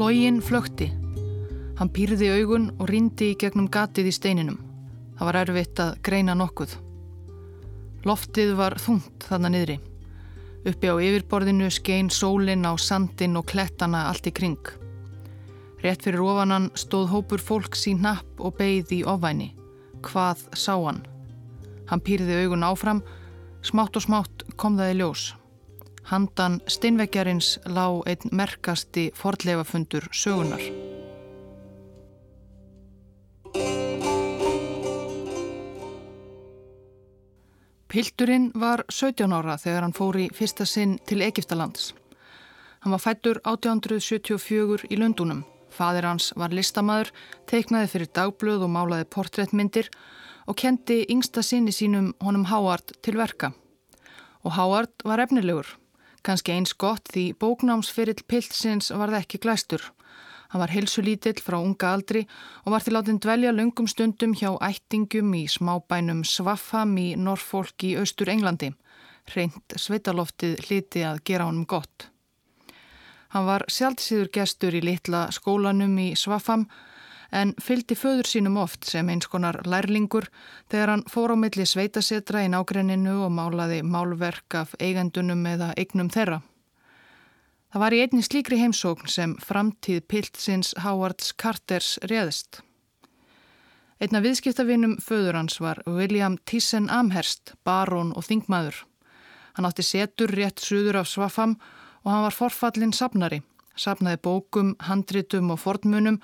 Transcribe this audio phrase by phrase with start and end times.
[0.00, 0.86] Lógin flökti.
[1.76, 4.54] Hann pýrði augun og rindi í gegnum gatið í steininum.
[5.18, 6.70] Það var erfitt að greina nokkuð.
[8.08, 9.76] Loftið var þungt þarna niðri.
[10.64, 14.70] Uppi á yfirborðinu skein sólinn á sandin og klettana allt í kring.
[15.84, 19.50] Rétt fyrir ofanan stóð hópur fólks í napp og beigð í ofvæni.
[20.00, 21.04] Hvað sá hann?
[21.92, 23.04] Hann pýrði augun áfram,
[23.60, 25.26] smátt og smátt kom það í ljós.
[26.10, 30.62] Handan steinveggjarins lág einn merkasti fordleifafundur sögunar.
[37.90, 41.92] Pilturinn var 17 ára þegar hann fór í fyrsta sinn til Egiptalands.
[42.82, 45.44] Hann var fættur 1874 í Lundunum.
[45.70, 47.12] Fadir hans var listamæður,
[47.46, 49.92] teiknaði fyrir dagblöð og málaði portréttmyndir
[50.50, 53.52] og kendi yngsta sinni sínum honum Hávard til verka.
[54.42, 55.76] Og Hávard var efnilegur.
[56.22, 59.86] Kanski eins gott því bóknámsferill pilsins var það ekki glæstur.
[60.50, 62.24] Hann var helsulítill frá unga aldri
[62.64, 67.94] og var til áttinn dvelja lungum stundum hjá ættingum í smábænum Svaffam í Norfolk í
[68.00, 68.72] austur Englandi.
[69.30, 72.10] Reynd sveitaloftið hliti að gera honum gott.
[73.30, 76.66] Hann var sjálfsýður gestur í litla skólanum í Svaffam
[77.30, 80.28] en fylgdi föður sínum oft sem eins konar lærlingur
[80.70, 86.10] þegar hann fór á milli sveitasetra í nágrenninu og málaði málverk af eigendunum eða eignum
[86.10, 86.40] þeirra.
[87.70, 92.64] Það var í einni slíkri heimsókn sem framtíð piltsins Howards Carters réðist.
[94.00, 98.80] Einna viðskiptavinum föður hans var William Thyssen Amherst, barón og þingmaður.
[99.54, 101.58] Hann átti setur rétt suður af Svafam
[102.02, 103.42] og hann var forfallin sapnari,
[103.76, 106.18] sapnaði bókum, handritum og fornmunum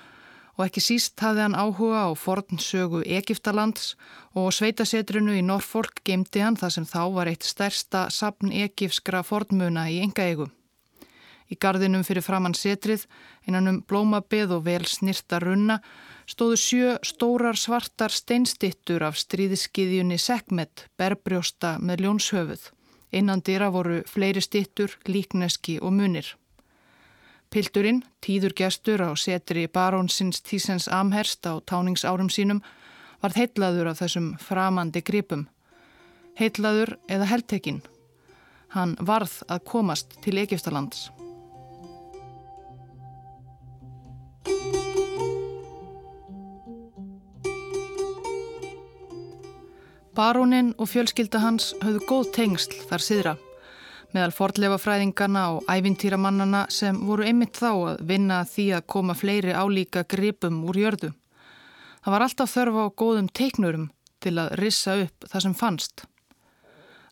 [0.57, 3.93] og ekki síst hafði hann áhuga á fornsögu Egiptalands
[4.33, 9.85] og sveitasetrinu í Norfolk gemdi hann það sem þá var eitt stærsta sapn egipskra fornmuna
[9.93, 10.49] í engaegu.
[11.47, 13.05] Í gardinum fyrir framann setrið,
[13.47, 15.77] innan um blómabið og vel snirta runna,
[16.27, 22.67] stóðu sjö stórar svartar steinstittur af stríðiskiðjunni Sekmet, berbrjósta með ljónshöfuð.
[23.15, 26.33] Innan dýra voru fleiri stittur, líkneski og munir.
[27.49, 32.59] Pilturinn, tíður gestur á setri barónsins Tísens Amherst á táningsárum sínum,
[33.23, 35.47] varð heitlaður af þessum framandi gripum.
[36.35, 37.81] Heitlaður eða heldtekinn.
[38.75, 41.07] Hann varð að komast til Egiptalands.
[50.17, 53.37] Barónin og fjölskylda hans höfðu góð tengsl þar siðra
[54.17, 60.03] meðal fordlefafræðingarna og ævintýramannana sem voru einmitt þá að vinna því að koma fleiri álíka
[60.09, 61.13] gripum úr jörðu.
[62.01, 63.89] Það var alltaf þörfa á góðum teiknurum
[64.23, 66.05] til að rissa upp það sem fannst.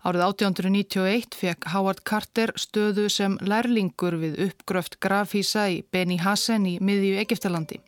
[0.06, 6.78] Árið 1891 fekk Howard Carter stöðu sem lærlingur við uppgröft grafísa í Beni Hassen í
[6.78, 7.82] miðju Egiptalandi.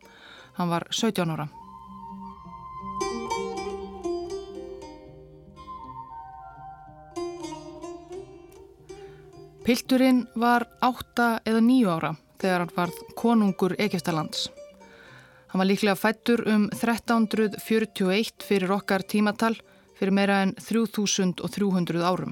[0.58, 1.50] Hann var 17 ára.
[9.68, 14.46] Pilturinn var átta eða nýju ára þegar hann varð konungur Egiptalands.
[15.52, 19.58] Hann var líklega fættur um 1341 fyrir okkar tímatal
[20.00, 22.32] fyrir meira en 3300 árum.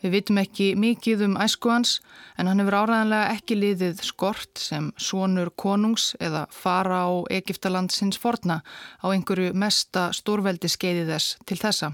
[0.00, 1.98] Við vitum ekki mikið um æsku hans
[2.38, 8.62] en hann hefur áræðanlega ekki liðið skort sem sonur konungs eða fara á Egiptalandsins forna
[9.04, 11.92] á einhverju mesta stórveldi skeiði þess til þessa.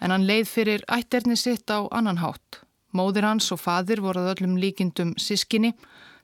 [0.00, 2.64] En hann leið fyrir ætterni sitt á annan hátt.
[2.96, 5.72] Móðir hans og fadir voruð öllum líkindum sískinni.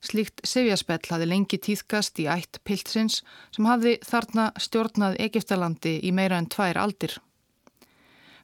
[0.04, 3.22] Slíkt Sivjaspell hafi lengi týðkast í ætt piltsins
[3.54, 7.16] sem hafði þarna stjórnað Egiptalandi í meira en tvær aldir.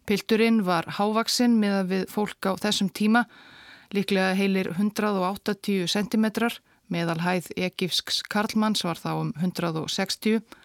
[0.06, 3.26] Pilturinn var hávaksinn með að við fólk á þessum tíma,
[3.94, 6.26] líklega heilir 180 cm,
[6.90, 10.62] meðal hæð egifsks Karlmanns var þá um 160 cm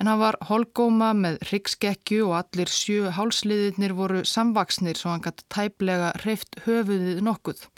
[0.00, 5.46] en hann var holgóma með ryggskekkju og allir sjö hálsliðirnir voru samvaksnir svo hann gæti
[5.54, 7.68] tæplega hreift höfuðið nokkuð.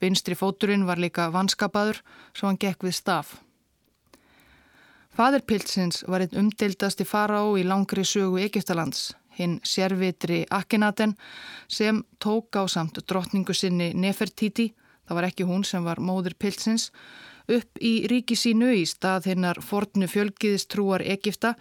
[0.00, 2.00] Vinstri fóturinn var líka vanskapaður
[2.34, 3.34] svo hann gekk við staf.
[5.14, 11.14] Fadirpilsins var einn umdeildasti fará í langri sögu Egiptalands, hinn sérvitri Akhenaten
[11.70, 14.72] sem tók á samt drottningu sinni Nefertiti,
[15.06, 16.88] það var ekki hún sem var móður pilsins,
[17.48, 21.54] upp í ríki sínu í stað hinnar fornu fjölgiðistrúar Egipta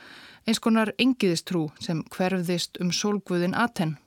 [0.47, 3.97] eins konar engiðistrú sem hverfðist um sólguðin Aten.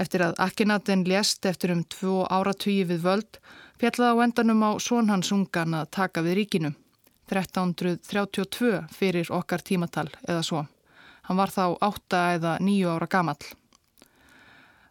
[0.00, 3.40] Eftir að Akhenaten lést eftir um tvo áratvíi við völd
[3.80, 6.74] fjallaði á endanum á Sónhansungan að taka við ríkinu.
[7.30, 10.64] 1332 fyrir okkar tímatal eða svo.
[11.28, 13.42] Hann var þá 8 eða 9 ára gamall.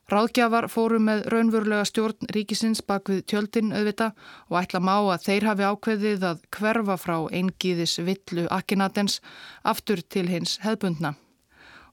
[0.09, 4.07] Ráðgjafar fóru með raunverulega stjórn ríkisins bak við tjöldin auðvita
[4.49, 9.19] og ætla má að þeir hafi ákveðið að hverfa frá eingiðis villu Akinatens
[9.61, 11.13] aftur til hins hefbundna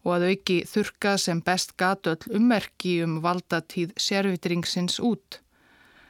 [0.07, 5.43] og að auki þurka sem best gatöll ummerki um valdatíð sérvitringsins út.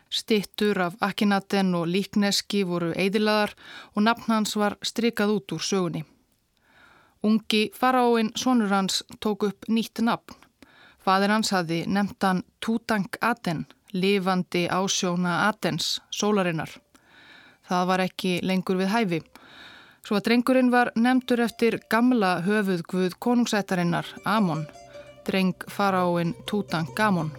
[0.07, 3.57] Stittur af Akinaten og líkneski voru eidilaðar
[3.97, 6.07] og nafn hans var strikað út úr sögunni.
[7.27, 10.46] Ungi faráinn sonur hans tók upp nýtt nafn
[11.07, 13.61] Fadir hans hafi nefnt hann Tutank Aten,
[13.93, 16.73] lifandi ásjóna Atens, sólarinnar.
[17.69, 19.21] Það var ekki lengur við hæfi.
[20.03, 24.67] Svo að drengurinn var nefndur eftir gamla höfuð guð konungsættarinnar, Amon,
[25.31, 27.31] dreng faráinn Tutank Amon.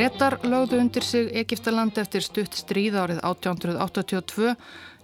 [0.00, 4.54] Bretar lögðu undir sig Egiptaland eftir stutt stríð árið 1882,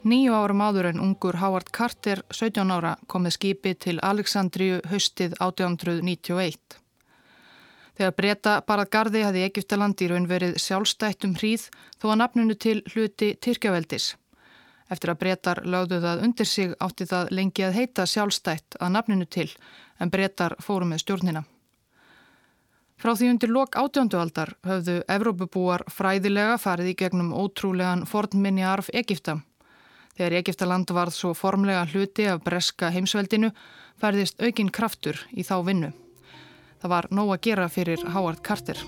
[0.09, 6.79] nýju árum áður en ungur Howard Carter, 17 ára, komið skipi til Aleksandriju haustið 1891.
[7.99, 11.67] Þegar breyta barað gardi hafði Egiptaland í raun verið sjálfstættum hríð
[12.01, 14.07] þó að nafnunu til hluti Tyrkjaveldis.
[14.89, 19.29] Eftir að breytar lögðu það undir sig átti það lengi að heita sjálfstætt að nafninu
[19.29, 19.51] til
[20.01, 21.45] en breytar fóru með stjórnina.
[22.97, 29.37] Frá því undir lok átjóndualdar höfðu Evrópubúar fræðilega farið í gegnum ótrúlegan fornminni arf Egipta.
[30.17, 33.53] Þegar Egiptaland varð svo formlega hluti af breska heimsveldinu
[34.01, 35.93] færðist aukinn kraftur í þá vinnu.
[36.81, 38.81] Það var nóg að gera fyrir Howard Carter.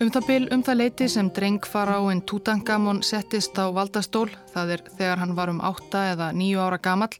[0.00, 4.30] Um það byl um það leiti sem dreng fara á en Tutankamon settist á valdastól,
[4.48, 7.10] það er þegar hann var um 8 eða 9 ára gamal,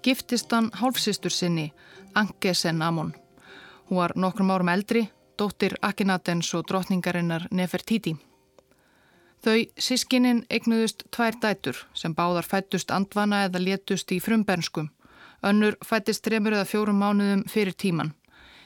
[0.00, 1.66] giftist hann hálfsistur sinni,
[2.14, 3.12] Ankesen Amon.
[3.90, 5.04] Hún var nokkrum árum eldri,
[5.36, 8.16] dóttir Akinatens og drotningarinnar Nefertiti.
[9.44, 14.88] Þau sískininn eignuðust tvær dætur sem báðar fættust andvana eða létust í frumbernskum.
[15.44, 18.14] Önnur fættist tremur eða fjórum mánuðum fyrir tíman.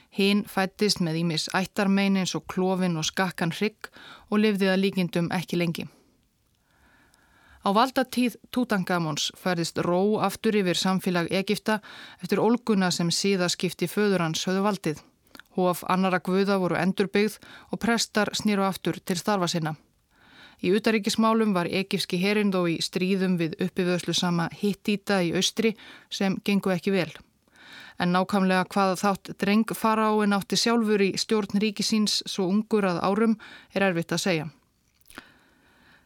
[0.08, 3.90] Hinn fættist með ímis ættarmein eins og klófin og skakkan hrygg
[4.30, 5.84] og lifði að líkindum ekki lengi.
[7.66, 11.80] Á valdatíð Tutankamons færðist ró aftur yfir samfélag Egipta
[12.22, 15.02] eftir olguna sem síðaskipti föður hans höfðu valdið.
[15.58, 17.36] Hóf annara guða voru endurbyggð
[17.74, 19.74] og prestar snýru aftur til starfa sinna.
[20.64, 25.76] Í utaríkismálum var egipski herind og í stríðum við uppiföðslu sama hittýta í austri
[26.10, 27.10] sem gengu ekki vel
[27.98, 29.72] en nákvæmlega hvaða þátt dreng
[30.24, 33.38] en átti sjálfur í stjórn ríkisíns svo ungur að árum
[33.74, 34.48] er erfitt að segja.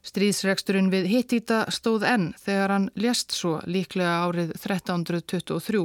[0.02, 5.84] Stríðsregsturinn við Hittita stóð enn þegar hann lést svo líklega árið 1323.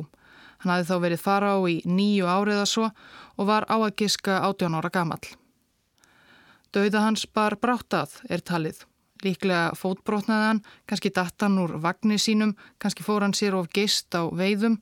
[0.57, 2.87] Hann hafði þá verið fara á í nýju áriða svo
[3.37, 5.27] og var á að giska 18 ára gamall.
[6.73, 8.81] Dauða hans bar bráttað er talið.
[9.21, 14.25] Líklega fótbrotnaði hann, kannski dattan úr vagnir sínum, kannski fór hann sér of geist á
[14.29, 14.79] veiðum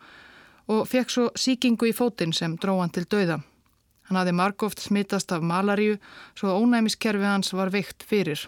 [0.67, 3.39] og fekk svo síkingu í fótinn sem dróðan til dauða.
[4.05, 5.97] Hann hafði margóft smittast af malaríu
[6.37, 8.45] svo ónæmiskerfi hans var veikt fyrir.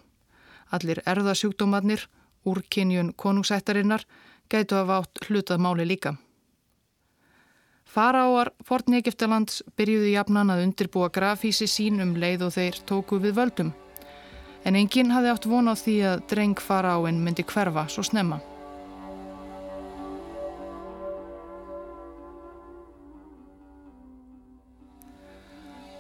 [0.72, 2.06] Allir erðasjúkdómanir,
[2.46, 4.06] úrkynjun konungsættarinnar,
[4.50, 6.18] gætu að vátt hlutað máli líka.
[7.88, 13.38] Faraáar Fortni Egiptalands byrjuði jafnan að undirbúa grafísi sín um leið og þeir tóku við
[13.40, 13.72] völdum.
[14.68, 18.42] En enginn hafði átt von á því að dreng faraáinn myndi hverfa svo snemma.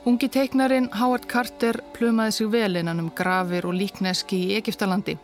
[0.08, 5.18] Ungi teiknarin Howard Carter plumaði sig vel innan um grafir og líkneski í Egiptalandi.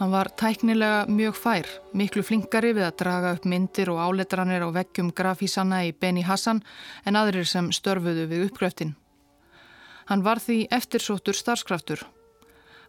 [0.00, 4.74] Hann var tæknilega mjög fær, miklu flinkari við að draga upp myndir og áletranir á
[4.74, 6.64] veggjum grafísanna í Beni Hassan
[7.06, 8.96] en aðrir sem störfuðu við uppgröftin.
[10.10, 12.02] Hann var því eftirsóttur starfskraftur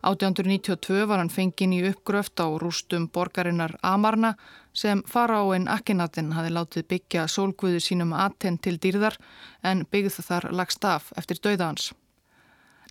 [0.01, 4.35] 1892 var hann fengin í uppgröft á rústum borgarinnar Amarna
[4.73, 9.17] sem faraóin Akhenaten hafi látið byggja sólguðu sínum aten til dýrðar
[9.63, 11.91] en byggð þar lagst af eftir dauðans.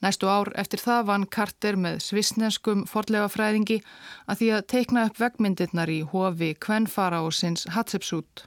[0.02, 3.80] Næstu ár eftir það vann Carter með svisnenskum forlega fræðingi
[4.28, 8.44] að því að teikna upp vegmyndirnar í hofi Kvenn faraósins Hatshepsut.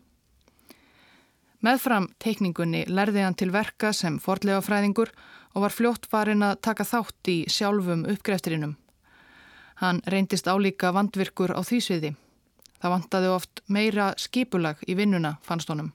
[1.62, 5.12] Meðfram teikningunni lærði hann til verka sem forlega fræðingur
[5.54, 8.76] og var fljótt farin að taka þátt í sjálfum uppgrefturinnum.
[9.82, 12.12] Hann reyndist álíka vandvirkur á því sviði.
[12.82, 15.92] Það vantaði oft meira skipulag í vinnuna, fannst honum.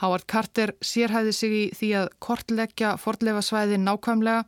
[0.00, 4.44] Howard Carter sérhæði sig í því að kortleggja fordleifasvæði nákvæmlega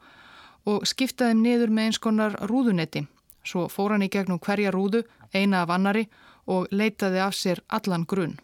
[0.66, 3.06] og skiptaði niður með eins konar rúðunetti.
[3.46, 6.08] Svo fór hann í gegnum hverja rúðu, eina af annari
[6.50, 8.38] og leitaði af sér allan grunn.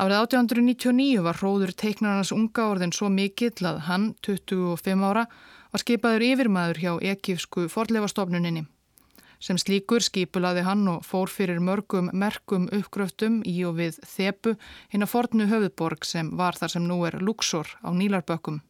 [0.00, 5.26] Árið 1899 var hróður teiknarnas unga orðin svo mikill að hann, 25 ára,
[5.74, 8.62] var skipaður yfirmaður hjá ekifsku forleifastofnuninni.
[9.44, 14.54] Sem slíkur skipulaði hann og fór fyrir mörgum merkum uppgröftum í og við Þepu
[14.92, 18.62] hinn að fornu höfuborg sem var þar sem nú er Luxor á Nílarbökkum.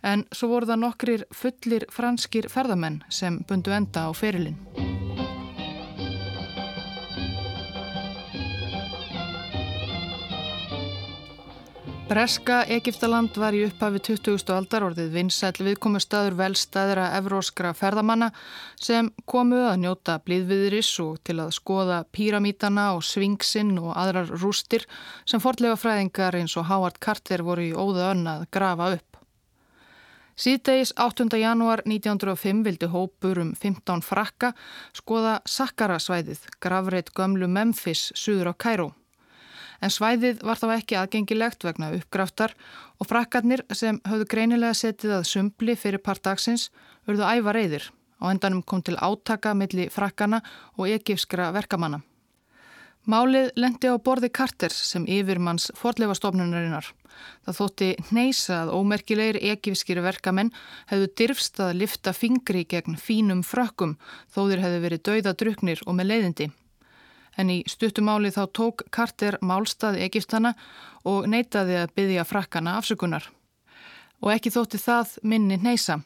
[0.00, 4.91] En svo voru það nokkrir fullir franskir ferðamenn sem bundu enda á ferilinn.
[12.12, 14.50] Breska Egiptaland var í upphafi 20.
[14.52, 18.28] aldar orðið vinsæl viðkomu staður velstaðra evróskra ferðamanna
[18.76, 24.84] sem komu að njóta blíðviðris og til að skoða píramítana og svingsinn og aðrar rústir
[25.24, 29.20] sem fordlega fræðingar eins og Howard Carter voru í óða önn að grafa upp.
[30.36, 31.32] Síðdeis 8.
[31.40, 34.52] janúar 1905 vildi hópur um 15 frakka
[34.92, 38.92] skoða Sakkara svæðið, gravreitt gömlu Memphis, suður á Kæró
[39.82, 42.54] en svæðið var þá ekki aðgengilegt vegna uppgraftar
[43.02, 46.70] og frakkarnir sem höfðu greinilega setið að sumbli fyrir part dagsins
[47.08, 47.90] verðu æfa reyðir
[48.22, 50.40] og endanum kom til átaka milli frakkana
[50.78, 52.02] og egifskra verkamanna.
[53.02, 56.86] Málið lendi á borði Carters sem yfirmanns forleifastofnunarinnar.
[57.42, 60.52] Það þótti neysa að ómerkilegir egifskir verkamenn
[60.92, 63.96] hefðu dirfst að lifta fingri gegn fínum frökkum
[64.30, 66.52] þó þeir hefðu verið dauðadruknir og með leiðindi
[67.38, 70.54] en í stuttumáli þá tók Carter málstað Egiptana
[71.08, 73.28] og neytaði að byggja frakkana afsökunar.
[74.22, 76.00] Og ekki þótti það minni neysa.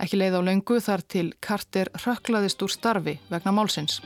[0.00, 4.00] Ekki leið á laungu þar til Carter rökklaðist úr starfi vegna málsins.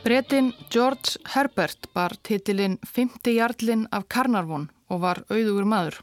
[0.00, 5.98] Bretin George Herbert bar titilinn 50 jarlinn af Karnarvon og var auðugur maður.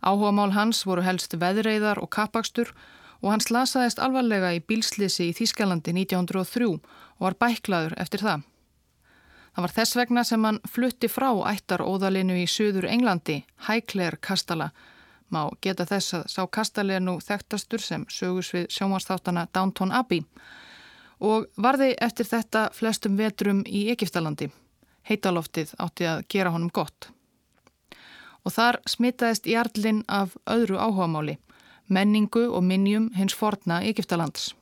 [0.00, 2.70] Áhuga mál hans voru helst veðreiðar og kapakstur
[3.22, 8.44] og hann slasaðist alvarlega í bílslisi í Þískalandi 1903 og var bæklaður eftir það.
[9.54, 14.70] Það var þess vegna sem hann flutti frá ættaróðalinu í Suður Englandi, Highclere kastala.
[15.34, 20.22] Má geta þess að sá kastali er nú þekktastur sem sögus við sjómansþáttana Downton Abbey
[21.18, 24.52] og varði eftir þetta flestum vetrum í Egiptalandi.
[25.08, 27.10] Heitaloftið átti að gera honum gott.
[28.46, 31.40] Og þar smitaðist Jarlinn af öðru áhugamáli
[31.88, 34.52] menningu og minnjum hins forna Egiptalands.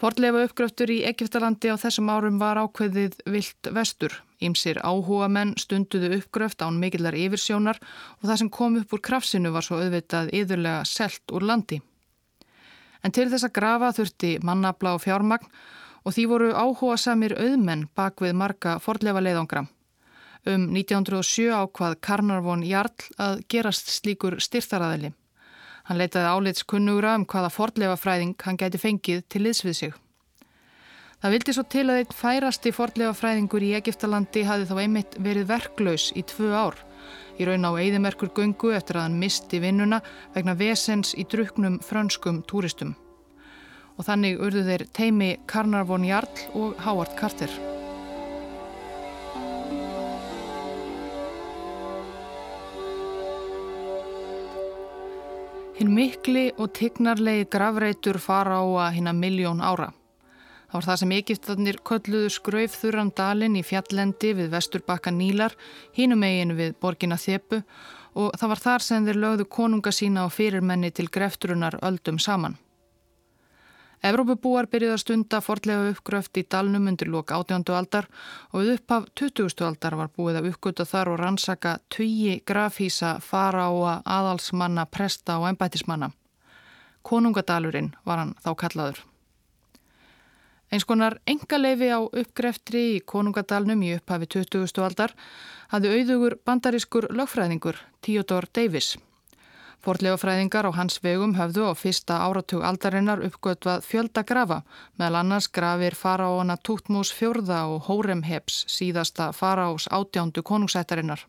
[0.00, 4.16] Forlefa uppgröftur í Egiptalandi á þessum árum var ákveðið vilt vestur.
[4.42, 7.78] Ímsir áhuga menn stunduðu uppgröft án mikillar yfirsjónar
[8.18, 11.80] og það sem kom upp úr krafsinu var svo auðvitað yðurlega selt úr landi.
[13.06, 15.50] En til þess að grafa þurfti mannabla og fjármagn
[16.04, 19.66] og því voru áhuga samir auðmenn bak við marga forlefa leiðangra.
[20.44, 25.14] Um 1907 ákvað Karnarvon Jarl að gerast slíkur styrþaraðili.
[25.84, 29.92] Hann leitaði álits kunnugra um hvaða fordleifafræðing hann gæti fengið til liðs við sig.
[31.20, 36.10] Það vildi svo til að eitt færasti fordleifafræðingur í Egiptalandi hafi þá einmitt verið verklaus
[36.16, 36.80] í tvö ár.
[37.40, 40.00] Í raun á eigðimerkur gungu eftir að hann misti vinnuna
[40.36, 42.92] vegna vesens í druknum frönskum túristum.
[43.96, 47.73] Og þannig urðu þeir teimi Karnarvon Jarl og Howard Carter.
[55.74, 59.88] Hinn mikli og tignarlegi gravreitur fara á að hinna miljón ára.
[60.70, 65.56] Það var það sem Egiptarnir kölluðu skraufþurran dalinn í fjallendi við vesturbakka Nílar,
[65.98, 67.64] hínum eigin við borgina Þepu
[68.14, 72.54] og það var þar sem þeir lögðu konunga sína og fyrirmenni til grefturunar öldum saman.
[74.04, 77.62] Evrópubúar byrjuð að stunda fordlega uppgröft í dalnum undir lok 18.
[77.72, 78.04] aldar
[78.50, 79.62] og við upphaf 20.
[79.64, 83.72] aldar var búið að uppgöta þar og rannsaka tugi grafísa, fara á
[84.04, 86.10] aðalsmanna, presta og ennbætismanna.
[87.00, 89.00] Konungadalurinn var hann þá kallaður.
[90.68, 94.84] Eins konar engaleifi á uppgreftri í Konungadalnum í upphafi 20.
[94.84, 95.16] aldar
[95.72, 98.98] hafði auðugur bandarískur lögfræðingur Theodore Davis.
[99.84, 104.62] Forlegafræðingar á hans vegum höfðu á fyrsta áratug aldarinnar uppgötvað fjöldagrafa,
[104.96, 111.26] meðal annars grafir faraóna Tútmús fjörða og Hóremheps síðasta faraós átjándu konungsættarinnar.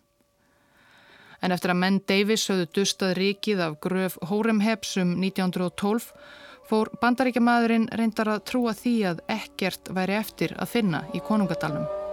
[1.43, 6.07] En eftir að menn Davis höfðu dustað ríkið af gröf Hóremheps um 1912
[6.71, 12.04] fór bandaríkjamaðurinn reyndar að trúa því að ekkert væri eftir að finna í konungadalunum.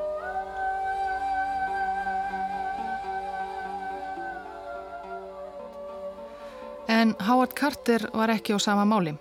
[7.03, 9.17] En Howard Carter var ekki á sama máli.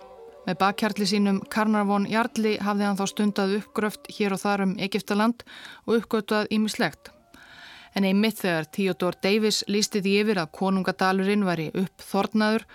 [0.46, 5.42] Með bakkjarli sínum Karnarvon Jarlí hafði hann þá stundað uppgröft hér og þar um Egiptaland
[5.88, 7.10] og uppgötuð ímislegt.
[7.98, 12.68] En einmitt þegar Theodore Davis lísti því yfir að konungadalurinn var í uppþornaður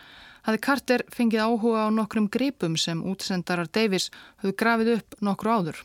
[0.49, 4.09] hafði Carter fengið áhuga á nokkrum gripum sem útsendarar Davis
[4.43, 5.81] höfðu grafið upp nokkru áður.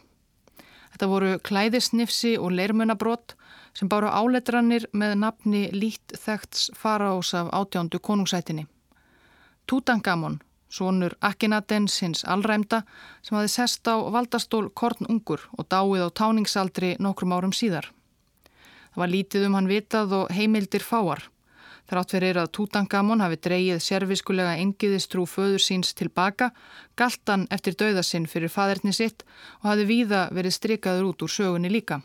[0.91, 3.39] Þetta voru klæðisnifsi og leirmunabrót
[3.71, 8.67] sem báru áletrannir með nafni lít þekts faraós af átjándu konungsætinni.
[9.73, 10.35] Tutangamon,
[10.69, 12.83] sonur Akhenaten sinns allræmda
[13.25, 17.89] sem hafi sest á valdastól Korn Ungur og dáið á táningsaldri nokkrum árum síðar.
[18.93, 21.23] Það var lítið um hann vitað og heimildir fáar.
[21.89, 26.51] Þrátt fyrir að Tutankamon hafi dreyið serviskulega engiðistrú föður síns tilbaka,
[26.95, 29.25] galt hann eftir dauðasinn fyrir faderni sitt
[29.63, 32.03] og hafi víða verið strikaður út úr sögunni líka.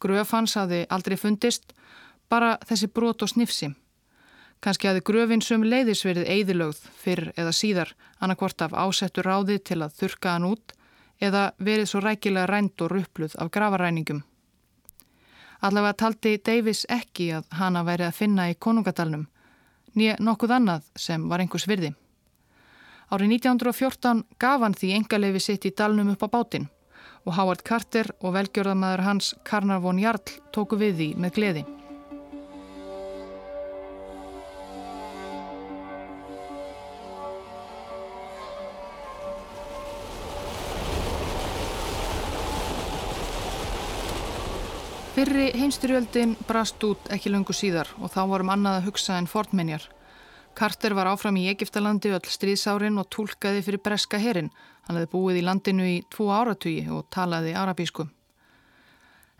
[0.00, 1.76] Gröfans hafi aldrei fundist,
[2.32, 3.74] bara þessi brot og snifsi.
[4.62, 7.88] Kanski hafi gröfin sum leiðis verið eigðilögð fyrr eða síðar,
[8.22, 10.74] annarkvort af ásettur ráði til að þurka hann út
[11.22, 14.22] eða verið svo rækilega rænt og ruppluð af gravaræningum.
[15.62, 19.26] Allavega taldi Davis ekki að hana væri að finna í konungadalnum,
[19.98, 21.92] nýja nokkuð annað sem var einhvers virði.
[23.10, 26.70] Árið 1914 gaf hann því engaleifi sitt í dalnum upp á bátinn
[27.26, 31.70] og Howard Carter og velgjörðamæður hans Karnarvon Jarl tóku við því með gleði.
[45.22, 49.84] Fyrri heimstyrjöldin brast út ekki löngu síðar og þá vorum annað að hugsa en fornmenjar.
[50.58, 54.48] Carter var áfram í Egiptalandi öll stríðsárin og tólkaði fyrir breska herin.
[54.88, 58.08] Hann hefði búið í landinu í tvo áratugi og talaði arabísku.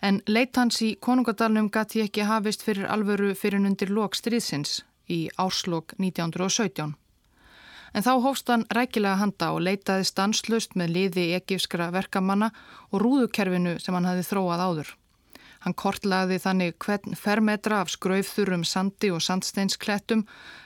[0.06, 5.24] En leitt hans í konungadalunum gæti ekki hafist fyrir alvöru fyrir undir lok stríðsins í
[5.34, 6.94] áslokk 1917.
[7.90, 12.54] En þá hófst hann rækilega handa og leitaði stanslust með liði egifskra verkamanna
[12.92, 14.98] og rúðukerfinu sem hann hafi þróað áður.
[15.62, 20.25] Hann kortlaði þannig hvern fermetra af skraufþurum sandi og sandsteinsklettum,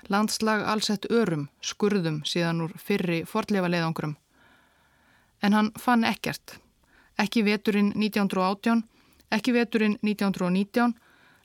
[0.09, 4.17] landslag allsett örum, skurðum síðan úr fyrri forlefa leiðangrum.
[5.45, 6.57] En hann fann ekkert.
[7.21, 8.83] Ekki veturinn 1918,
[9.37, 10.97] ekki veturinn 1919,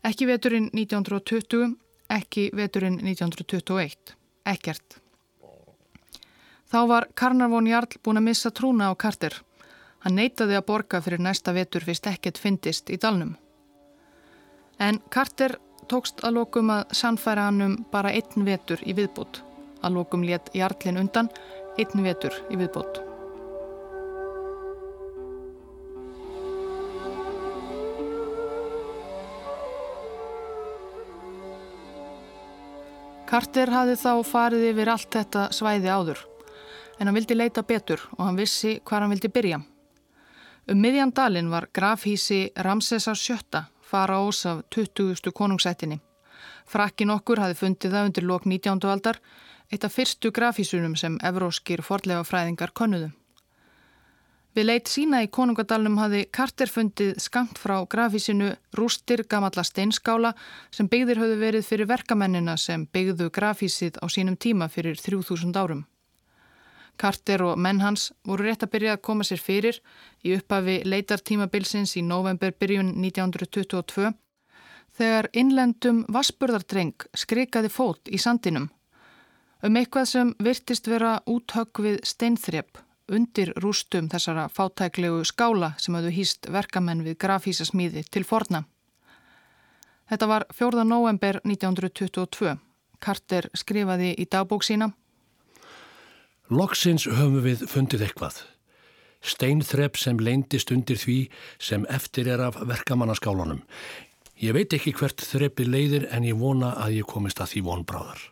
[0.08, 1.76] ekki veturinn 1920,
[2.12, 4.16] ekki veturinn 1921.
[4.48, 5.02] Ekkert.
[6.72, 9.36] Þá var Karnarvon Jarl búin að missa trúna á kartir.
[10.02, 13.36] Hann neytaði að borga fyrir næsta vetur fyrst ekkert fyndist í dalnum.
[14.82, 15.60] En Carter
[15.92, 19.44] tókst að lókum að sannfæra hann um bara einn vetur í viðbót.
[19.86, 21.28] Að lókum létt Jarlinn undan
[21.78, 22.98] einn vetur í viðbót.
[33.30, 36.24] Carter hafði þá farið yfir allt þetta svæði áður
[36.98, 39.62] en hann vildi leita betur og hann vissi hvað hann vildi byrja.
[40.68, 45.32] Um miðjan dalin var grafhísi Ramsesar sjötta fara ós af 20.
[45.36, 46.00] konungsættinni.
[46.72, 48.92] Frakkin okkur hafi fundið það undir lok 19.
[48.94, 49.18] aldar,
[49.72, 53.12] eitt af fyrstu grafísunum sem evróskir forlega fræðingar konnuðu.
[54.52, 60.34] Við leitt sína í konungadalunum hafi Carter fundið skamt frá grafísinu rústir gamalla steinskála
[60.76, 65.86] sem byggðir höfðu verið fyrir verkamennina sem byggðu grafísið á sínum tíma fyrir 3000 árum.
[67.02, 69.80] Carter og menn hans voru rétt að byrja að koma sér fyrir
[70.22, 74.12] í upphafi leitartímabilsins í november byrjun 1922
[74.98, 78.70] þegar innlendum vassburðardreng skrikaði fót í sandinum
[79.66, 86.14] um eitthvað sem virtist vera úthögg við steinþrepp undir rústum þessara fátæklegu skála sem hafðu
[86.16, 88.64] hýst verkamenn við grafísasmíði til forna.
[90.12, 90.86] Þetta var 4.
[90.88, 92.56] november 1922.
[93.02, 94.92] Carter skrifaði í dagbók sína
[96.52, 98.42] Loksins höfum við fundið eitthvað.
[99.24, 101.16] Steinþrepp sem leindist undir því
[101.64, 103.62] sem eftir er af verkamannaskálanum.
[104.42, 108.26] Ég veit ekki hvert þreppi leiðir en ég vona að ég komist að því vonbráðar.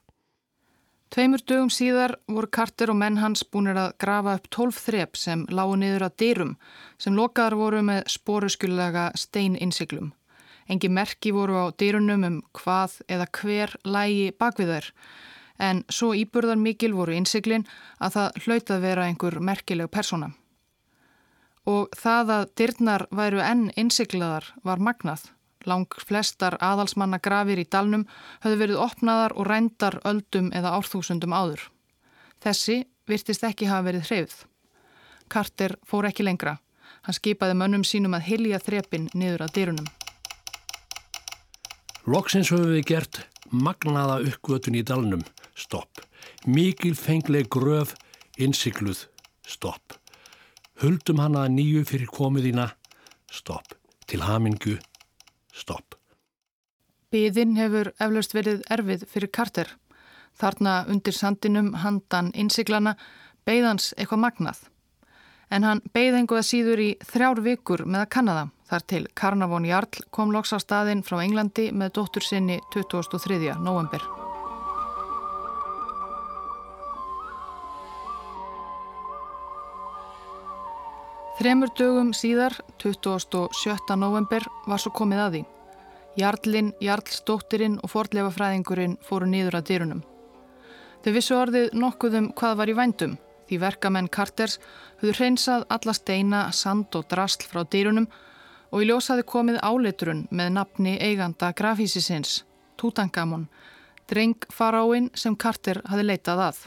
[1.16, 5.48] Tveimur dögum síðar voru Carter og menn hans búinir að grafa upp tólf þrepp sem
[5.48, 6.54] lágu niður að dyrum
[7.00, 10.12] sem lokaðar voru með spóruskulega steininsiklum.
[10.68, 14.94] Engi merki voru á dyrunum um hvað eða hver lægi bakvið þær
[15.60, 17.66] en svo íburðar mikil voru innsiklin
[18.00, 20.32] að það hlautað vera einhver merkileg persóna.
[21.68, 25.28] Og það að dyrnar væru enn innsiklaðar var magnað.
[25.68, 28.08] Lang flestar aðalsmanna grafir í dalnum
[28.44, 31.68] höfðu verið opnaðar og rændar öldum eða árþúsundum áður.
[32.40, 34.46] Þessi virtist ekki hafa verið hreyfð.
[35.30, 36.58] Carter fór ekki lengra.
[37.04, 39.90] Hann skipaði mönnum sínum að hilja þrepin niður að dyrunum.
[42.10, 43.20] Loksins höfum við gert
[43.52, 45.22] magnaða uppgötun í dalnum
[45.60, 46.02] stopp.
[46.48, 47.96] Mikil fengleg gröf,
[48.40, 49.06] innsikluð,
[49.46, 49.98] stopp.
[50.80, 52.70] Huldum hana nýju fyrir komuðina,
[53.32, 53.76] stopp.
[54.10, 54.80] Til hamingu,
[55.54, 55.98] stopp.
[57.14, 59.72] Byðin hefur eflaust verið erfið fyrir Carter.
[60.40, 62.96] Þarna undir sandinum handan innsiklana
[63.46, 64.62] beigðans eitthvað magnað.
[65.50, 70.06] En hann beigð einhverða síður í þrjár vikur með að kannada þar til Karnavón Jarl
[70.14, 73.58] kom loks á staðin frá Englandi með dóttur sinni 2003.
[73.58, 74.19] november.
[81.40, 82.52] Þremur dögum síðar,
[82.84, 83.96] 27.
[83.96, 85.40] november, var svo komið að því.
[86.20, 90.02] Jarlinn, Jarlsdóttirinn og fordlefafræðingurinn fóru nýður að dyrunum.
[91.00, 93.14] Þau vissu orðið nokkuðum hvað var í vændum,
[93.48, 94.58] því verkamenn Carters
[95.00, 98.10] höfðu hreinsað alla steina, sand og drasl frá dyrunum
[98.74, 102.42] og í ljósaði komið áleiturun með nafni eiganda grafísisins,
[102.76, 103.48] Tutankamon,
[104.12, 106.62] dreng faráinn sem Carter hafi leitað að.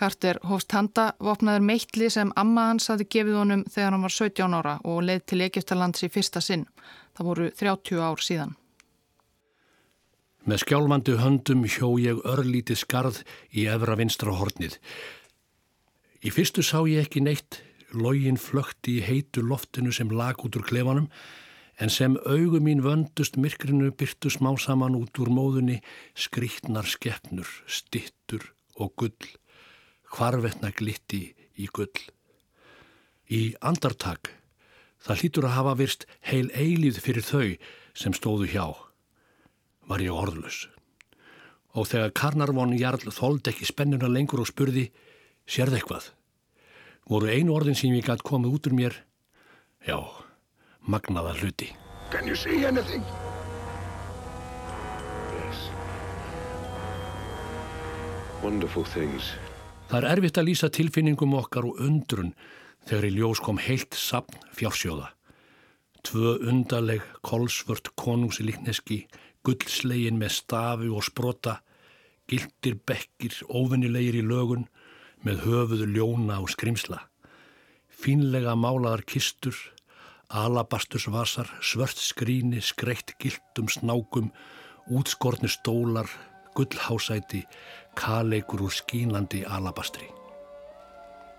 [0.00, 4.54] Carter hófst handa vopnaður meittli sem amma hans hafi gefið honum þegar hann var 17
[4.56, 6.62] ára og leið til Egiptalands í fyrsta sinn.
[7.12, 8.54] Það voru 30 ár síðan.
[10.48, 13.18] Með skjálfandi höndum hjó ég örlíti skarð
[13.52, 14.78] í efra vinstra hornið.
[16.24, 17.60] Í fyrstu sá ég ekki neitt,
[17.92, 21.10] login flökti í heitu loftinu sem lag út úr klefanum,
[21.76, 25.82] en sem augum mín vöndust myrkrinu byrtu smá saman út úr móðunni
[26.16, 28.48] skrítnar skeppnur, stittur
[28.80, 29.36] og gull
[30.14, 31.22] hvarvetna glitti
[31.60, 32.02] í gull.
[33.30, 34.32] Í andartak,
[35.02, 37.48] það hlýtur að hafa virst heil eilíð fyrir þau
[37.94, 38.66] sem stóðu hjá,
[39.86, 40.66] var ég orðlus.
[41.78, 44.88] Og þegar Karnarvon Jarl þóld ekki spennuna lengur og spurði,
[45.46, 46.10] sérð eitthvað?
[47.10, 48.96] Voru einu orðin sem ég gæti komið út úr mér?
[49.86, 49.98] Já,
[50.82, 51.70] magnaða hluti.
[52.10, 53.04] Can you see anything?
[55.38, 55.70] Yes.
[58.42, 59.34] Wonderful things.
[59.90, 62.28] Það er erfitt að lýsa tilfinningum okkar og undrun
[62.86, 65.08] þegar í ljós kom heilt sapn fjársjóða.
[66.06, 69.00] Tvö undarleg, kolsvört konungsilíkneski,
[69.42, 71.56] gullslegin með stafi og sprota,
[72.30, 74.68] gildir bekkir, óvinnilegir í lögun,
[75.26, 77.02] með höfuðu ljóna og skrimsla.
[77.90, 79.58] Fínlega málaðar kistur,
[80.30, 84.30] alabastursvasar, svört skríni, skreitt gildum snákum,
[84.86, 86.06] útskortni stólar,
[86.54, 87.42] gullhásæti,
[88.00, 90.08] kaleikur úr skínandi alabastri.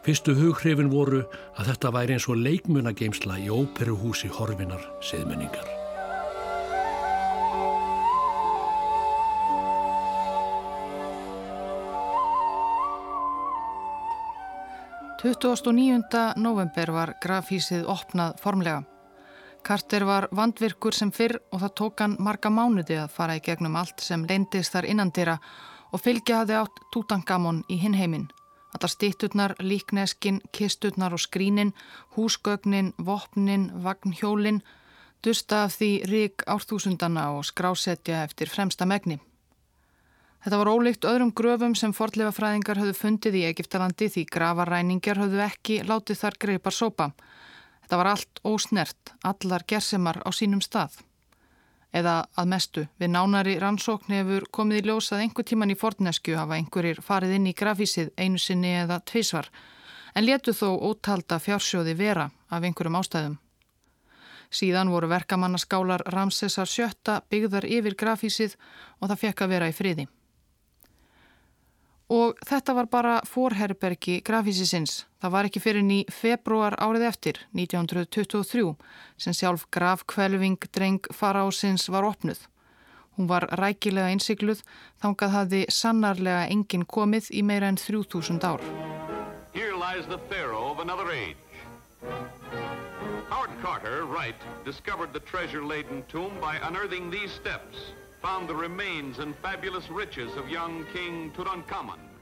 [0.05, 1.25] Fyrstu hughrifin voru
[1.57, 5.77] að þetta væri eins og leikmunageimsla í óperuhúsi horfinar siðmenningar.
[15.21, 16.33] –29.
[16.41, 18.79] november var grafhísið opnað formlega.
[19.61, 23.77] Carter var vandvirkur sem fyrr og það tók hann marga mánuði að fara í gegnum
[23.77, 25.35] allt sem leindist þar innandira
[25.91, 28.29] og fylgja hafði átt Tutankamon í hinheimin.
[28.71, 31.73] Allar stitturnar, líkneskin, kisturnar og skrínin,
[32.15, 34.61] húsgögnin, vopnin, vagnhjólin,
[35.23, 39.19] dusta af því rík árþúsundana og skrásetja eftir fremsta megni.
[40.41, 45.81] Þetta var ólíkt öðrum gröfum sem forleifafræðingar höfðu fundið í Egiptalandi því gravarræningar höfðu ekki
[45.85, 47.11] látið þar greipar sópa.
[47.83, 50.97] Þetta var allt ósnert, allar gersemar á sínum stað.
[51.91, 56.37] Eða að mestu, við nánari rannsókn hefur komið í ljós að einhver tíman í forneskju
[56.39, 59.49] hafa einhverjir farið inn í grafísið einu sinni eða tvísvar,
[60.15, 63.35] en letu þó ótalda fjársjóði vera af einhverjum ástæðum.
[64.51, 68.55] Síðan voru verkamannaskálar Ramsesar sjötta byggðar yfir grafísið
[68.99, 70.07] og það fekk að vera í friði.
[72.11, 75.05] Og þetta var bara forherbergi grafísisins.
[75.23, 78.73] Það var ekki fyrir ný februar árið eftir, 1923,
[79.15, 82.41] sem sjálf grafkvelving dreng farásins var opnuð.
[83.15, 84.63] Hún var rækilega einsigluð,
[84.99, 88.63] þángað hafði sannarlega enginn komið í meira en 3000 ár.
[89.53, 91.37] Here lies the pharaoh of another age.
[93.29, 97.93] Howard Carter, Wright, discovered the treasure-laden tomb by unearthing these steps.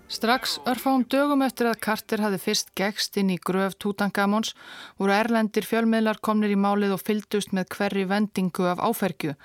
[0.09, 4.55] Strax örfáum dögum eftir að Carter hafi fyrst gegst inn í gröf Tutankamons
[4.97, 9.35] voru erlendir fjölmiðlar komnir í málið og fyldust með hverri vendingu af áfergju.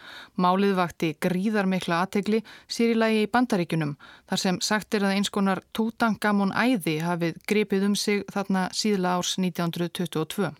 [0.41, 5.19] Málið vakti gríðar mikla aðtegli sér í lagi í bandaríkunum þar sem sagt er að
[5.19, 10.55] einskonar Tutankamon æði hafið gripið um sig þarna síðla árs 1922.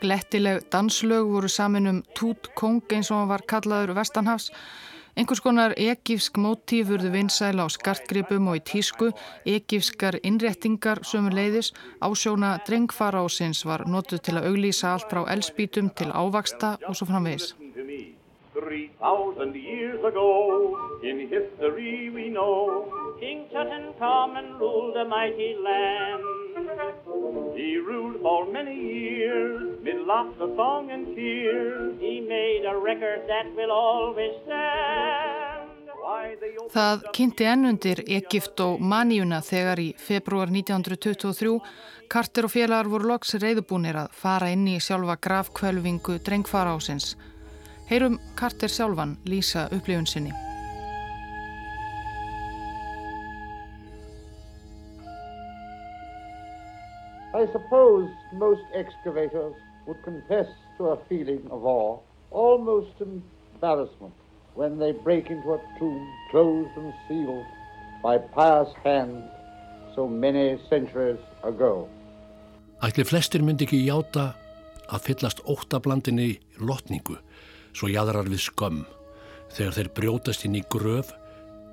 [0.00, 4.52] Glettileg danslög voru samin um Tút Kong eins og hann var kallaður Vestanhafs.
[5.18, 9.08] Einhvers konar egífsk mótíf vurðu vinsæla á skartgripum og í tísku,
[9.42, 16.14] egífskar innréttingar sömur leiðis, ásjóna drengfarásins var notuð til að auglýsa allt frá elspítum til
[16.14, 17.56] ávaksta og svo framvegis.
[18.54, 22.86] 3000 years ago in history we know
[23.20, 26.38] King Tutankhamun ruled a mighty land
[27.56, 31.94] He ruled for many years, mid laughter, song and tears.
[32.00, 35.66] He made a record that will always stand.
[36.72, 41.52] Það kynnti ennundir Egipt og Maníuna þegar í februar 1923
[42.08, 47.12] Carter og félagar voru loks reyðubúnir að fara inn í sjálfa grafkvölvingu drengfara ásins.
[47.90, 50.32] Heyrum Carter sjálfan lýsa upplifun sinni.
[57.36, 59.54] I suppose most excavators
[59.88, 61.98] would confess to a feeling of awe,
[62.30, 64.12] almost embarrassment,
[64.54, 67.46] when they break into a tomb closed and sealed
[68.02, 69.24] by pious hands
[69.94, 71.88] so many centuries ago.
[72.82, 74.28] Ætli flestir myndi ekki játa
[74.92, 76.28] að fyllast óttablandinni
[76.62, 77.16] lotningu
[77.74, 78.84] svo jæðrar við skömm
[79.56, 81.10] þegar þeir brjótast inn í gröf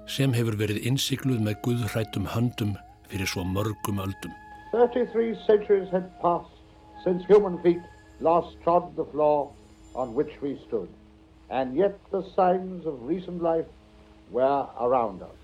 [0.10, 2.74] sem hefur verið innsikluð með guðhrættum höndum
[3.12, 4.34] fyrir svo mörgum öldum.
[4.72, 6.58] 33 centuries had passed
[7.04, 7.84] since human feet
[8.20, 9.52] last trod the floor
[9.94, 10.90] on which we stood,
[11.50, 13.68] and yet the signs of recent life
[14.32, 15.36] were around us.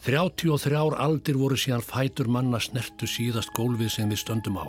[0.00, 4.66] 33 aldir voru síðan fætur manna snertu síðast gólfið sem við stöndum á.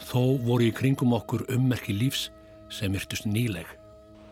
[0.00, 2.30] Þó voru í kringum okkur ummerki lífs
[2.72, 3.66] sem virtust nýleg.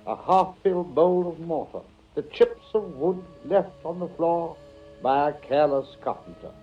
[0.07, 1.85] A half-filled bowl of mortar,
[2.15, 4.57] the chips of wood left on the floor
[5.03, 6.55] by a careless carpenter.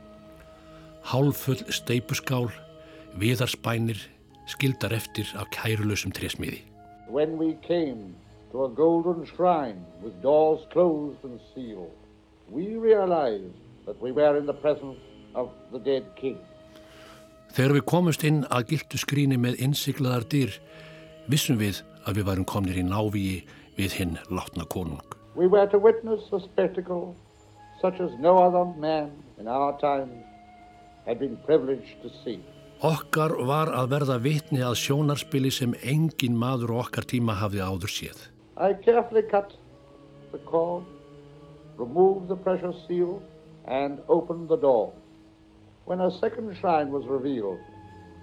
[1.05, 2.49] Hálfull steipuskál,
[3.21, 4.01] viðarspænir,
[4.45, 6.61] skildar eftir af kærulösum trésmiði.
[7.09, 8.15] When we came
[8.51, 11.95] to a golden shrine with doors closed and sealed,
[12.51, 13.55] we realized
[13.85, 14.99] that we were in the presence
[15.33, 16.37] of the dead king.
[17.55, 20.55] Þegar við komumst inn að gildu skríni með innsiklaðar dyr,
[21.31, 23.45] vissum við að við varum komnir í návíi
[23.77, 25.03] við hinn látna konung.
[25.35, 27.15] We were to witness a spectacle
[27.81, 30.23] such as no other man in our times
[31.05, 32.39] had been privileged to see.
[32.83, 38.17] Okkar var að verða vitni að sjónarspili sem engin maður okkar tíma hafði áður séð.
[38.59, 39.55] I carefully cut
[40.31, 40.83] the cord,
[41.77, 43.21] removed the precious seal,
[43.65, 44.91] and opened the door.
[45.85, 47.59] When a second shrine was revealed,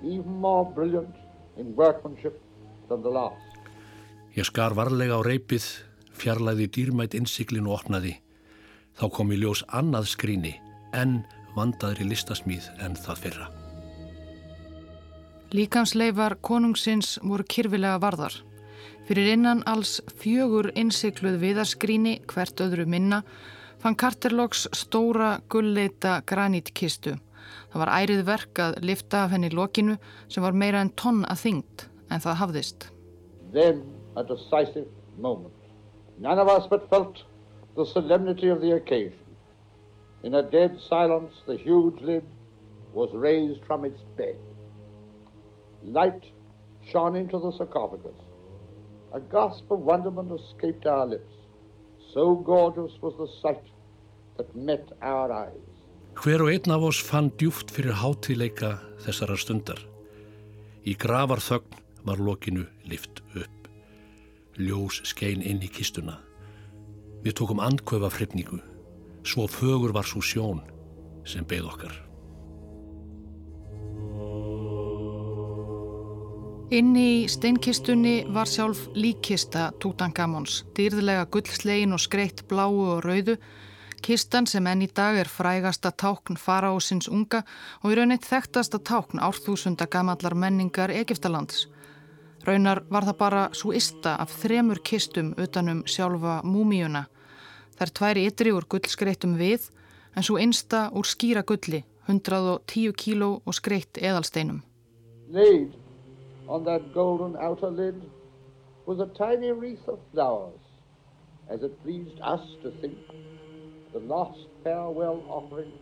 [0.03, 1.15] even more brilliant
[1.57, 2.41] in workmanship
[2.89, 3.41] than the last.
[4.37, 5.65] Ég skar varlega á reypið,
[6.13, 8.19] fjarlæði dýrmætt innsiklin og opnaði.
[9.01, 10.55] Þá kom í ljós annað skríni,
[10.93, 11.23] en
[11.57, 13.62] vandaðri listasmíð en það fyrra.
[15.53, 18.33] Líkansleifar konungsins voru kyrfilega varðar.
[19.05, 23.19] Fyrir innan alls fjögur innsikluð viðarskríni hvert öðru minna
[23.83, 27.19] fann Karterloks stóra gullleita granítkistu.
[27.69, 29.99] Það var ærið verk að lifta af henni lokinu
[30.33, 32.87] sem var meira en tonn að þyngd en það hafðist.
[33.53, 33.83] Then
[34.17, 34.89] a decisive
[35.19, 35.53] moment.
[36.19, 37.27] None of us but felt
[37.77, 39.21] the solemnity of the occasion.
[40.23, 42.25] In a dead silence, the huge lid
[42.95, 44.41] was raised from its bed.
[45.85, 46.25] Light
[46.91, 48.19] shone into the sarcophagus.
[49.15, 51.35] A gasp of wonderment escaped our lips.
[52.15, 53.65] So gorgeous was the sight
[54.37, 55.69] that met our eyes.
[56.15, 59.81] Hver og einn af oss fann djúft fyrir hátileika þessara stundar.
[60.85, 63.69] Í gravar þögn var lokinu lift upp.
[64.61, 66.19] Ljós skein inn í kistuna.
[67.25, 68.61] Við tókum andkaufa frifningu.
[69.25, 70.61] Svo fögur var svo sjón
[71.25, 72.12] sem beð okkar.
[76.73, 83.35] Inni í steinkistunni var sjálf líkkista Tutankamons, dýrðlega gullslegin og skreitt bláu og rauðu,
[84.01, 87.43] kistan sem enn í dag er frægasta tákn faraósins unga
[87.83, 91.67] og í rauninn þekktasta tákn árþúsunda gamallar menningar Egiptalands.
[92.49, 97.05] Raunar var það bara svo ista af þremur kistum utanum sjálfa múmíuna.
[97.77, 99.69] Er tværi ytri úr gullskreittum við
[100.17, 104.65] en svo einsta úr skýra gulli, 110 kíló og skreitt eðalsteinum.
[105.29, 105.82] Laid
[106.49, 108.03] on that golden outer lid
[108.87, 110.61] was a tiny wreath of flowers,
[111.49, 112.99] as it pleased us to think
[113.93, 115.73] the last farewell offering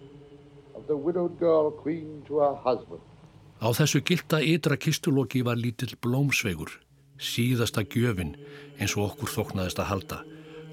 [0.75, 3.01] of the widowed girl queen to her husband.
[3.61, 6.71] Á þessu gilda ytra kistuloki var lítill blómsvegur,
[7.21, 8.37] síðasta gjöfin
[8.81, 10.19] eins og okkur þoknaðist að halda,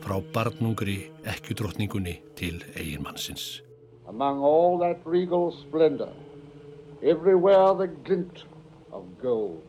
[0.04, 3.62] frá barnungri ekkjudrottningunni til eiginmannsins.
[4.08, 6.13] Among all that regal splendor,
[7.04, 8.45] everywhere the glint
[8.91, 9.63] of gold,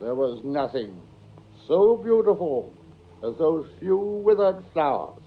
[0.00, 1.00] there was nothing
[1.68, 2.72] so beautiful
[3.22, 5.22] as those few withered flowers.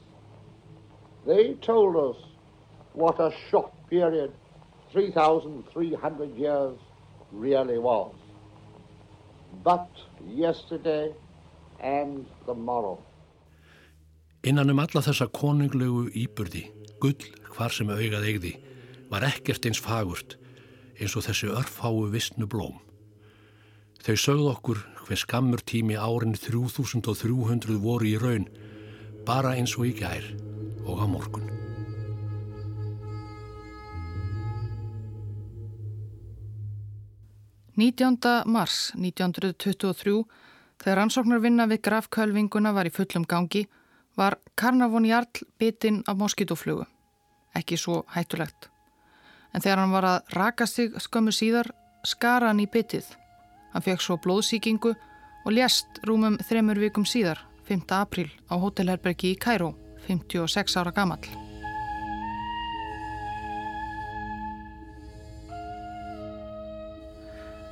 [1.25, 2.21] They told us
[2.93, 4.33] what a short period
[4.91, 6.77] 3,300 years
[7.31, 8.13] really was.
[9.63, 9.89] But
[10.27, 11.13] yesterday
[11.79, 12.99] and the morrow.
[14.43, 16.65] Innan um alla þessa konunglegu íburði,
[16.99, 18.57] gull hvar sem augað eigði,
[19.12, 20.36] var ekkert eins fagurt
[20.99, 22.81] eins og þessi örfáu vissnu blóm.
[24.03, 28.49] Þau sögðu okkur hver skammur tími árin 3300 voru í raun,
[29.23, 30.25] bara eins og í gær
[30.83, 31.47] og á morgun.
[37.79, 40.19] Nítjánda mars 1923,
[40.83, 43.63] þegar ansóknarvinna við grafkölvinguna var í fullum gangi,
[44.19, 46.85] var Karnavon Jarl bitinn af moskítoflugu.
[47.55, 48.67] Ekki svo hættulegt.
[49.55, 51.71] En þegar hann var að raka sig skömmu síðar,
[52.03, 53.07] skara hann í bitið.
[53.73, 54.93] Hann fekk svo blóðsíkingu
[55.43, 57.88] og lést rúmum þremur vikum síðar, 5.
[57.97, 59.73] april, á hótelherbergi í Kæró,
[60.07, 61.25] 56 ára gamall.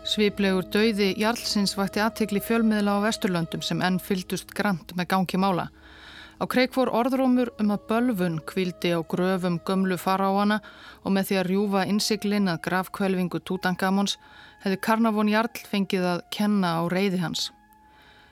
[0.02, 5.70] Sviplegur dauði Jarlsins vakti aðtikli fjölmiðla á Vesturlöndum sem enn fyldust grant með gangi mála.
[6.42, 10.56] Á kreik fór orðrómur um að bölfun kvildi á gröfum gömlu faráana
[11.06, 14.16] og með því að rjúfa innsiklinn að grafkvelvingu Tutankamons
[14.64, 17.52] hefði Karnavon Jarl fengið að kenna á reyði hans.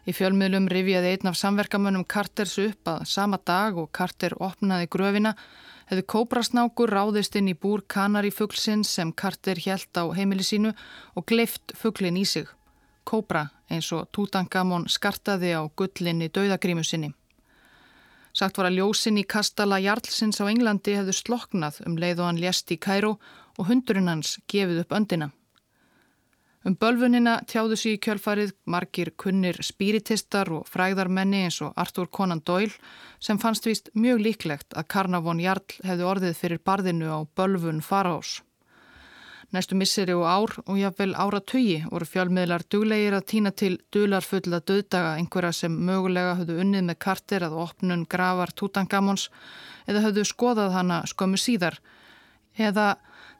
[0.10, 5.36] Í fjölmiðlum rifjaði einn af samverkamönnum Carters upp að sama dag og Carter opnaði gröfina
[5.94, 10.74] hefði kóbrasnákur ráðist inn í búr kanari fugglsins sem Carter hjælt á heimili sínu
[11.14, 12.50] og gleift fugglin í sig.
[13.06, 17.14] Kóbra eins og Tutankamon skartaði á gullinni dauðagrímu sinni.
[18.34, 22.42] Sagt var að ljósin í kastala Jarlsins á Englandi hefðu sloknað um leið og hann
[22.44, 23.18] lést í Kæró
[23.58, 25.32] og hundurinn hans gefið upp öndina.
[26.68, 32.44] Um bölfunina tjáðu sér í kjölfarið margir kunnir spiritistar og fræðarmenni eins og Arthur Conan
[32.46, 32.76] Doyle
[33.24, 38.42] sem fannst vist mjög líklegt að Karnavon Jarl hefði orðið fyrir barðinu á bölfun Farás.
[39.50, 44.60] Næstu misseri og ár og jáfnvel ára tugi voru fjálmiðlar duglegir að týna til dularfulla
[44.62, 49.26] döðdaga einhverja sem mögulega höfðu unnið með kartir að opnun gravar Tutankamons
[49.90, 51.80] eða höfðu skoðað hana skömmu síðar
[52.62, 52.92] eða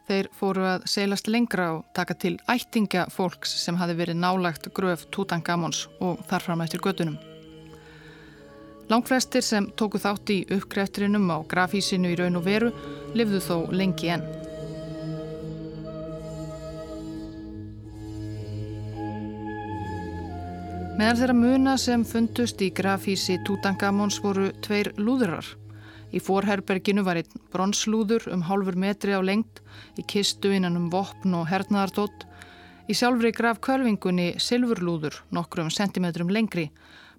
[0.10, 5.06] þeir fóru að seilast lengra og taka til ættinga fólks sem hafi verið nálagt gröf
[5.14, 7.22] Tutankamons og þarfram eftir gödunum.
[8.90, 12.74] Langflestir sem tóku þátt í uppgreftrinum á grafísinu í raun og veru
[13.14, 14.49] lifðu þó lengi enn.
[21.00, 25.46] Meðal þeirra muna sem fundust í grafísi Tutankamons voru tveir lúðurar.
[26.12, 29.62] Í forherberginu var einn bronslúður um hálfur metri á lengt,
[29.96, 32.26] í kistu innan um vopn og hernaðardótt.
[32.92, 36.66] Í sjálfri graf kölvingunni silfurlúður nokkrum sentimetrum lengri,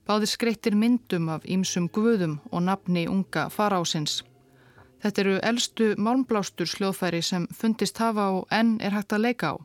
[0.05, 4.19] báðir skreittir myndum af ýmsum guðum og nafni unga farásins.
[5.01, 9.64] Þetta eru eldstu málmblástur sljóðfæri sem fundist hafa og enn er hægt að leika á.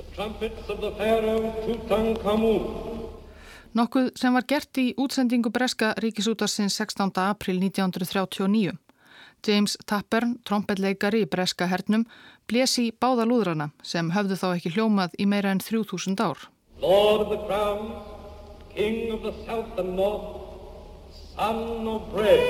[0.00, 2.99] The trumpets of the pharaoh Tutankhamun
[3.70, 7.12] Nokkuð sem var gert í útsendingu Breska ríkisútarsins 16.
[7.22, 8.72] april 1939.
[9.46, 12.02] James Tappern, trompetleikari í Breska hernum,
[12.50, 16.48] blesi báða lúðrana sem höfðu þá ekki hljómað í meira en 3000 ár.
[16.82, 17.94] Lord of the Crown,
[18.74, 20.42] King of the South and North,
[21.36, 22.42] Son of Bread.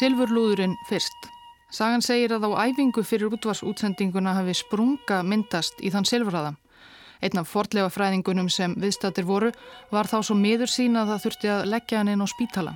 [0.00, 1.28] Silfurlúðurinn fyrst.
[1.70, 6.56] Sagan segir að á æfingu fyrir útvarsútsendinguna hafi sprunga myndast í þann silfraða.
[7.22, 9.52] Einn af fordlega fræðingunum sem viðstættir voru
[9.92, 12.72] var þá svo miður sín að það þurfti að leggja hann inn á spítala.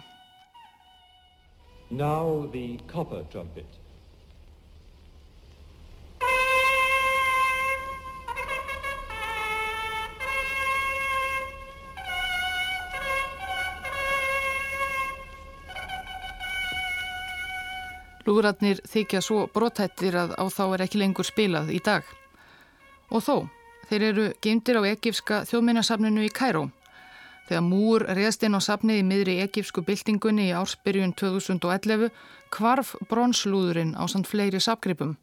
[18.35, 22.03] Lúðratnir þykja svo brotættir að á þá er ekki lengur spilað í dag.
[23.15, 23.37] Og þó,
[23.87, 26.65] þeir eru geimdir á ekifska þjóðminnarsafninu í Kæró.
[27.47, 32.11] Þegar múur reðst inn á safnið í miðri ekifsku byltingunni í ársbyrjun 2011
[32.51, 35.15] kvarf bronslúðurinn á samt fleiri sapgripum.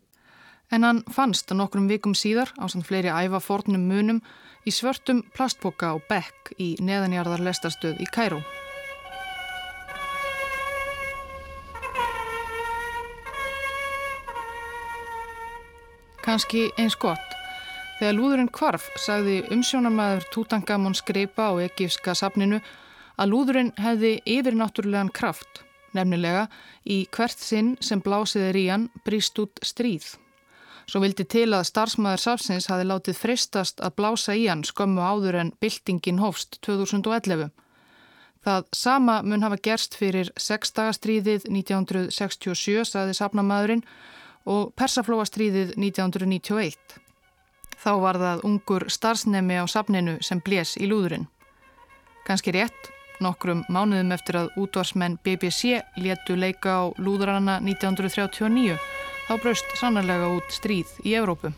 [0.72, 4.24] En hann fannst nokkrum vikum síðar á samt fleiri æfa fornum munum
[4.64, 8.40] í svörtum plastboka og bekk í neðanjarðar lestarstöð í Kæró.
[16.26, 17.38] Kannski eins gott.
[18.00, 22.62] Þegar lúðurinn kvarf sagði umsjónamaður Tutankamon skreipa á ekifska safninu
[23.22, 25.62] að lúðurinn hefði yfirnáttúrulegan kraft,
[25.94, 26.48] nefnilega
[26.86, 30.16] í hvert sinn sem blásiðir í hann bríst út stríð.
[30.90, 35.38] Svo vildi til að starfsmæður safsins hafi látið fristast að blása í hann skömmu áður
[35.44, 37.52] en byltingin hófst 2011.
[38.42, 43.86] Það sama mun hafa gerst fyrir sexdagastríðið 1967, saði safnamaðurinn,
[44.46, 46.98] og Persaflóastríðið 1991.
[47.82, 51.28] Þá var það ungur starfsnemi á safninu sem blés í lúðurinn.
[52.28, 58.78] Ganski rétt, nokkrum mánuðum eftir að útvarsmenn BBC léttu leika á Lúðrana 1939
[59.28, 61.54] þá braust sannarlega út stríð í Evrópu.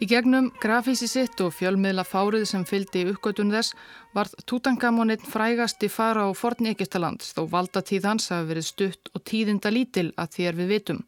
[0.00, 3.74] Í gegnum grafísi sitt og fjölmiðla fárið sem fyldi uppgötun þess
[4.16, 9.24] varð Tutankamonin frægasti fara á forn Egistalands þó valda tíð hans hafi verið stutt og
[9.28, 11.02] tíðinda lítil að þér við vitum.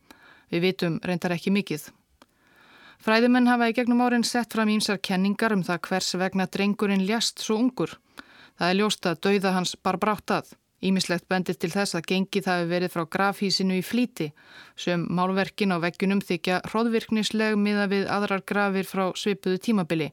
[0.53, 1.89] Við vitum reyndar ekki mikið.
[3.01, 7.41] Fræðimenn hafa í gegnum árin sett fram ímsar kenningar um það hvers vegna drengurinn ljast
[7.41, 7.97] svo ungur.
[8.61, 10.53] Það er ljóst að dauða hans bar brátt að.
[10.83, 14.33] Ímislegt bendir til þess að gengið hafi verið frá grafhísinu í flíti
[14.85, 20.09] sem málverkin á veggjunum þykja hróðvirknisleg miða við aðrar grafir frá svipuðu tímabili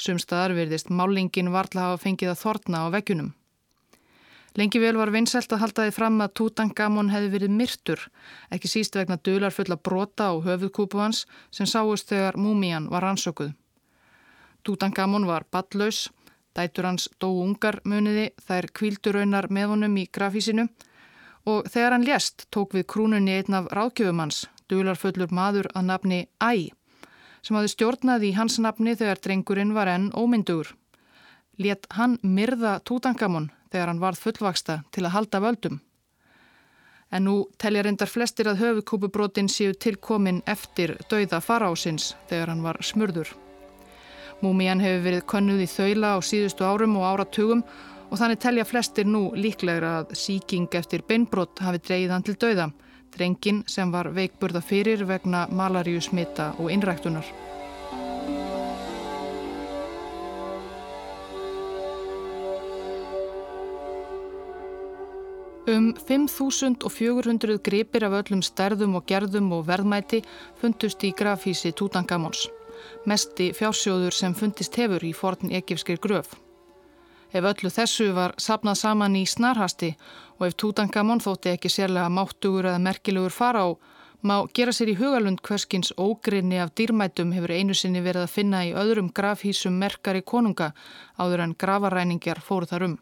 [0.00, 3.34] sem staðar verðist málingin varðla hafa fengið að þorna á veggjunum.
[4.56, 8.02] Lengi vel var vinsælt að halda því fram að Tutankamon hefði verið myrtur,
[8.54, 13.50] ekki síst vegna dular fulla brota á höfuðkúpu hans sem sáust þegar múmían var ansökuð.
[14.64, 16.06] Tutankamon var ballaus,
[16.54, 20.68] Dætur hans dó ungar muniði, þær kvílduraunar með honum í grafísinu
[21.50, 26.20] og þegar hann lést tók við krúnunni einn af ráðgjöfum hans, dularfullur maður að nafni
[26.40, 26.70] Æ,
[27.42, 30.72] sem hafði stjórnað í hans nafni þegar drengurinn var enn ómyndugur.
[31.58, 35.80] Let hann myrða Tutankamon þegar hann varð fullvaksta til að halda völdum.
[37.14, 42.80] En nú telja reyndar flestir að höfukúpubrótin séu tilkomin eftir dauða farásins þegar hann var
[42.82, 43.43] smurður.
[44.42, 47.62] Múmían hefur verið könnuð í þaula á síðustu árum og áratugum
[48.10, 52.68] og þannig telja flestir nú líklegra að síking eftir beinbrott hafi dreyið hann til dauða,
[53.14, 57.26] drengin sem var veikburða fyrir vegna malaríu smita og innræktunar.
[65.64, 70.20] Um 5.400 gripir af öllum stærðum og gerðum og verðmæti
[70.60, 72.44] fundust í grafísi Tutankamons
[73.10, 76.34] mesti fjársjóður sem fundist hefur í forn ekifskir gröf.
[77.34, 79.90] Ef öllu þessu var sapnað saman í snarhasti
[80.38, 83.68] og ef Tutankamon þótti ekki sérlega máttugur eða merkilegur fara á,
[84.22, 88.62] má gera sér í hugalund hverskins ógrinni af dýrmætum hefur einu sinni verið að finna
[88.68, 90.70] í öðrum grafhísum merkari konunga
[91.18, 92.96] áður en gravaræningjar fóru þar um.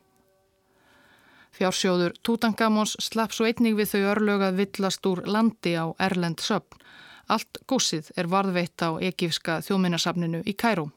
[1.53, 6.81] Fjársjóður Tutankamons slapp svo einnig við þau örlögað villast úr landi á Erlend söpn
[7.29, 10.89] Allt gósið er varðveitt á ekifska þjóðminnarsafninu í Kæró.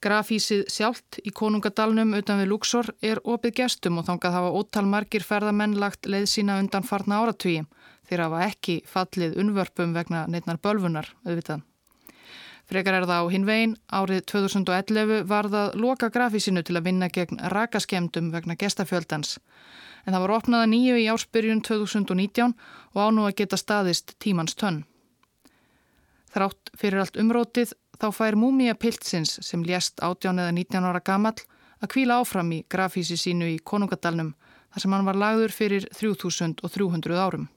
[0.00, 5.24] Grafísið sjálft í konungadalnum utan við Luxor er opið gestum og þangað hafa ótal margir
[5.24, 7.66] ferðamenn lagt leið sína undan farna áratvíi
[8.08, 11.66] þegar hafa ekki fallið unvörpum vegna neitnar bölfunar, auðvitað.
[12.70, 17.40] Frekar er það á hinvegin, árið 2011 var það loka grafísinu til að vinna gegn
[17.50, 19.36] rakaskemdum vegna gestafjöldans.
[20.06, 22.54] En það var opnaða nýju í ársbyrjun 2019
[22.94, 24.84] og ánú að geta staðist tímans tönn.
[26.30, 31.40] Þrátt fyrir allt umrótið þá fær múmia piltsins sem lést 18 eða 19 ára gamall
[31.80, 34.34] að kvíla áfram í grafísi sínu í Konungadalnum
[34.70, 37.48] þar sem hann var lagður fyrir 3300 árum.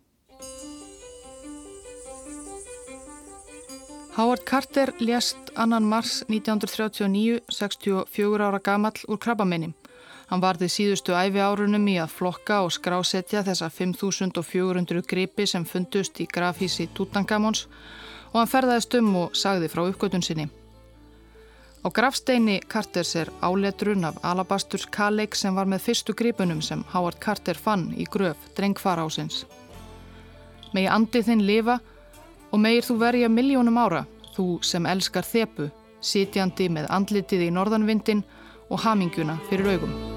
[4.14, 9.72] Howard Carter lést annan mars 1939, 64 ára gamall úr krabbamenni.
[10.32, 16.20] Hann varði síðustu æfi árunum í að flokka og skrásetja þessa 5400 gripi sem fundust
[16.24, 17.68] í grafísi Tutankamons
[18.32, 20.50] og hann ferðaðist um og sagði frá uppgötun sinni.
[21.84, 27.20] Á grafsteini Carters er áletrun af Alabasturs Kaleik sem var með fyrstu gripunum sem Howard
[27.20, 29.44] Carter fann í gröf drengfara ásins.
[30.74, 31.78] Megi andið þinn lifa
[32.54, 35.70] og megir þú verja miljónum ára, þú sem elskar þepu,
[36.00, 38.26] sitjandi með andlitið í norðanvindin
[38.70, 40.13] og haminguna fyrir augum.